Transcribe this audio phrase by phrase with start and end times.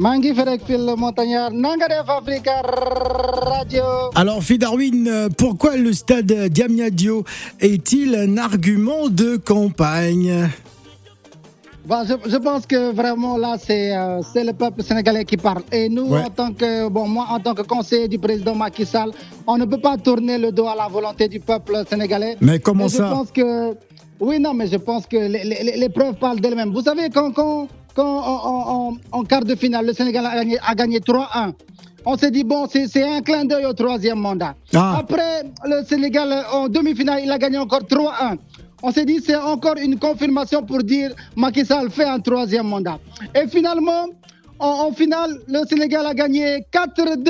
[0.00, 3.84] Mangi Ferek Phil Montagnard, Nanga Def Africa Radio.
[4.14, 7.22] Alors Phil Darwin, euh, pourquoi le stade Diamniadio
[7.60, 10.48] est-il un argument de campagne?
[11.84, 15.62] Bon, je, je pense que vraiment là, c'est euh, c'est le peuple sénégalais qui parle.
[15.70, 16.22] Et nous, Ouais.
[16.24, 19.10] en tant que, bon, moi, en tant que conseiller du président Macky Sall,
[19.46, 22.36] on ne peut pas tourner le dos à la volonté du peuple sénégalais.
[22.40, 23.06] Mais comment Et ça?
[23.08, 23.74] Je pense que,
[24.18, 26.72] oui, non, mais je pense que les, les- les preuves parlent d'elles-mêmes.
[26.72, 30.34] Vous savez, quand, quand, quand en, en- en- en quart de finale, le Sénégal a
[30.34, 31.52] gagné, a gagné 3-1.
[32.06, 34.54] On s'est dit, bon, c'est c'est un clin d'œil au troisième mandat.
[34.74, 34.96] Ah.
[35.00, 38.36] Après, le Sénégal, en demi-finale, il a gagné encore 3-1.
[38.82, 42.98] On s'est dit, c'est encore une confirmation pour dire Macky Sall fait un troisième mandat.
[43.34, 44.06] Et finalement,
[44.58, 47.28] en, en finale, le Sénégal a gagné 4-2.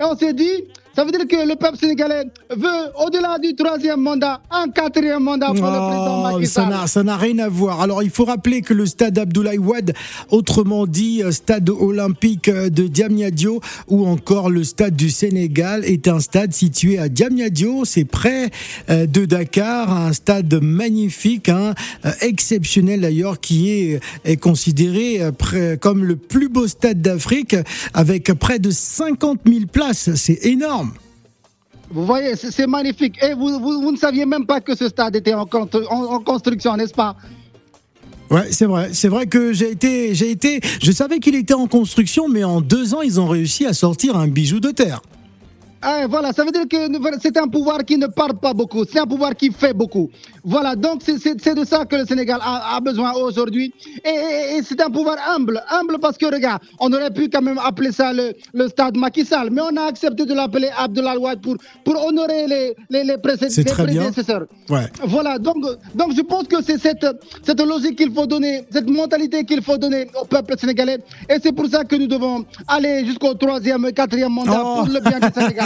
[0.00, 0.64] Et on s'est dit,
[0.96, 5.48] ça veut dire que le peuple sénégalais veut, au-delà du troisième mandat, un quatrième mandat
[5.48, 6.70] pour le président Oh, Macky ça Sall.
[6.70, 7.82] n'a- ça n'a rien à voir.
[7.82, 9.92] Alors, il faut rappeler que le stade Abdoulaye Wade,
[10.30, 16.08] autrement dit euh, stade olympique euh, de Diamniadio, ou encore le stade du Sénégal, est
[16.08, 17.84] un stade situé à Diamniadio.
[17.84, 18.50] C'est près
[18.88, 21.74] euh, de Dakar, un stade magnifique, hein,
[22.22, 25.20] exceptionnel d'ailleurs, qui est, est considéré
[25.80, 27.54] comme le plus beau stade d'Afrique,
[27.92, 30.14] avec près de 50 000 places.
[30.14, 30.85] C'est énorme.
[31.96, 33.16] Vous voyez, c'est magnifique.
[33.22, 36.92] Et vous, vous, ne saviez même pas que ce stade était en- en construction, n'est-ce
[36.92, 37.16] pas?
[38.30, 38.90] Ouais, c'est vrai.
[38.92, 42.60] C'est vrai que j'ai été, j'ai été, je savais qu'il était en construction, mais en
[42.60, 45.00] deux ans, ils ont réussi à sortir un bijou de terre.
[45.82, 46.76] Ah, voilà, ça veut dire que
[47.20, 50.10] c'est un pouvoir qui ne parle pas beaucoup, c'est un pouvoir qui fait beaucoup.
[50.42, 53.72] Voilà, donc c'est- de ça que le Sénégal a, a besoin aujourd'hui.
[54.04, 57.42] Et, et- et c'est un pouvoir humble, humble parce que regarde, on aurait pu quand
[57.42, 61.18] même appeler ça le, le stade Macky Sall, mais on a accepté de l'appeler Abdoulaye
[61.18, 63.48] Wade pour, pour honorer les, les, les, précé-
[64.02, 64.46] prédécesseurs.
[64.68, 64.86] Ouais.
[65.04, 65.56] Voilà, donc,
[65.94, 67.06] donc je pense que c'est cette,
[67.42, 70.98] cette logique qu'il faut donner, cette mentalité qu'il faut donner au peuple sénégalais.
[71.28, 74.76] Et c'est pour ça que nous devons aller jusqu'au troisième, quatrième mandat Oh.
[74.84, 75.65] pour le bien du Sénégal.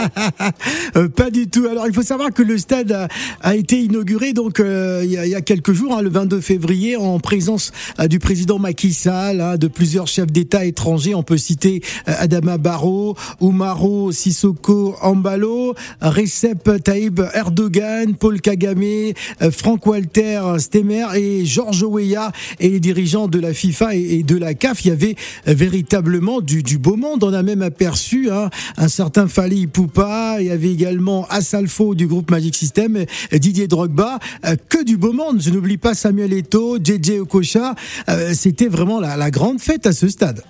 [0.95, 1.67] Euh, pas du tout.
[1.67, 3.07] Alors, il faut savoir que le stade
[3.41, 7.19] a, été inauguré donc euh, il, y a, quelques jours, hein, le 22 février, en
[7.19, 11.15] présence euh, du président Macky Sall, hein, de plusieurs chefs d'État étrangers.
[11.15, 19.13] On peut citer Adama Barrow, Umaro Sissoko Ambalo, Recep Tayyip Erdogan, Paul Kagame,
[19.51, 24.53] Frank Walter Stemmer et Georges Weah et les dirigeants de la FIFA et, de la
[24.53, 24.83] CAF.
[24.85, 27.23] Il y avait véritablement du, du beau monde.
[27.23, 29.90] On a même aperçu hein, un certain Fali Poupa.
[29.97, 34.19] Il y avait également Assalfo du groupe Magic System, Didier Drogba.
[34.45, 35.41] euh, que du beau monde.
[35.41, 37.75] Je n'oublie pas Samuel Eto'o, JJ Okocha.
[38.09, 40.43] Euh, C'était vraiment la, la grande fête à ce stade.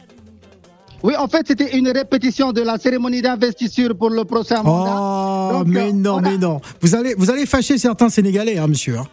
[1.03, 4.95] Oui, en fait, c'était une répétition de la cérémonie d'investiture pour le prochain mandat.
[4.99, 6.61] Oh, mais non, a- mais non.
[6.81, 8.99] Vous allez, vous allez fâcher certains Sénégalais, hein, monsieur.
[8.99, 9.07] hein.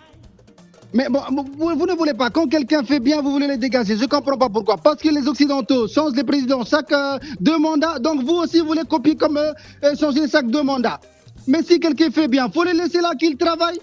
[0.95, 1.21] Mais bon,
[1.59, 2.31] vous, ne voulez pas.
[2.31, 3.97] Quand quelqu'un fait bien, vous voulez les dégager.
[3.97, 4.77] Je comprends pas pourquoi.
[4.79, 7.99] Parce que les Occidentaux changent les présidents chaque euh, deux mandats.
[7.99, 9.53] Donc vous aussi, vous voulez copier comme eux,
[9.85, 10.99] euh, changer chaque deux mandats.
[11.47, 13.79] Mais si quelqu'un fait bien, faut les laisser là qu'il travaille.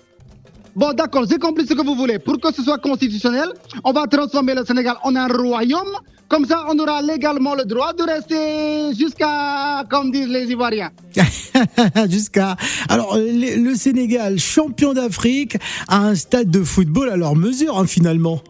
[0.76, 2.20] Bon, d'accord, j'ai compris ce que vous voulez.
[2.20, 3.50] Pour que ce soit constitutionnel,
[3.84, 5.88] on va transformer le Sénégal en un royaume.
[6.28, 10.90] Comme ça, on aura légalement le droit de rester jusqu'à, comme disent les Ivoiriens.
[12.10, 12.56] Jusqu'à.
[12.90, 13.28] Alors, euh,
[13.58, 18.42] le, Sénégal, champion d'Afrique, a un stade de football à leur mesure, hein, finalement.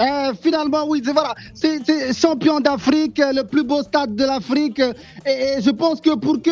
[0.00, 1.34] Euh, finalement, oui, c'est voilà.
[1.54, 1.80] C'est
[2.18, 4.80] champion d'Afrique, euh, le plus beau stade de l'Afrique.
[4.80, 6.50] Et, et je pense que pour que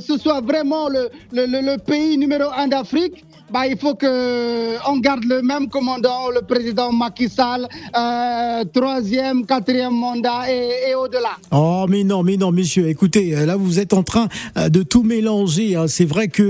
[0.00, 4.74] ce soit vraiment le, le, le- le pays numéro un d'Afrique, bah, il faut que
[4.90, 11.36] on garde le même commandant, le président Macky Sall, euh, troisième, quatrième mandat et, au-delà.
[11.52, 14.28] Oh, mais non, mais non, messieurs, écoutez, euh, là, vous êtes en train
[14.58, 15.76] euh, de tout mélanger.
[15.76, 15.86] hein.
[15.86, 16.42] C'est vrai que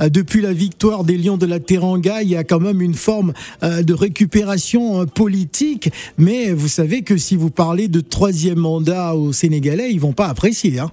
[0.00, 2.94] euh, depuis la victoire des Lions de la Teranga, il y a quand même une
[2.94, 5.90] forme euh, de récupération euh, politique.
[6.16, 10.28] Mais vous savez que si vous parlez de troisième mandat aux Sénégalais, ils vont pas
[10.28, 10.78] apprécier.
[10.78, 10.90] Hein.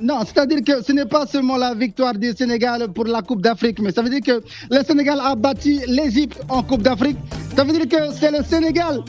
[0.00, 3.80] Non, c'est-à-dire que ce n'est pas seulement la victoire du Sénégal pour la Coupe d'Afrique,
[3.80, 7.16] mais ça veut dire que le Sénégal a battu l'Égypte en Coupe d'Afrique.
[7.56, 9.00] Ça veut dire que c'est le Sénégal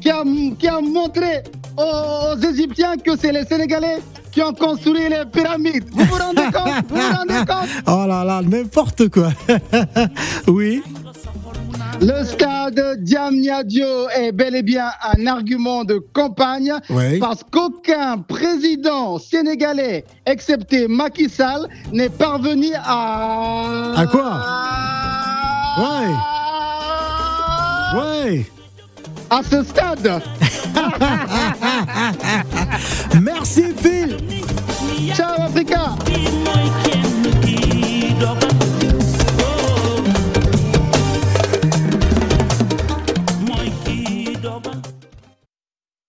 [0.00, 0.22] qui a,
[0.58, 1.42] qui a montré
[1.76, 3.98] aux, aux Égyptiens que c'est les Sénégalais
[4.32, 5.84] qui ont construit les pyramides.
[5.92, 6.84] Vous vous rendez compte?
[6.88, 7.68] Vous vous rendez compte?
[7.86, 9.30] Oh là là, n'importe quoi.
[10.46, 10.82] oui.
[12.00, 16.72] Le stade Diamniadio est bel et bien un argument de campagne
[17.20, 23.92] parce qu'aucun président sénégalais, excepté Macky Sall, n'est parvenu à...
[23.96, 24.40] À quoi
[25.78, 26.08] Ouais.
[28.00, 28.46] Ouais.
[29.28, 30.22] À ce stade.
[33.20, 33.64] Merci